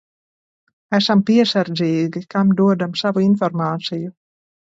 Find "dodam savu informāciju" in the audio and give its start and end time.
2.63-4.13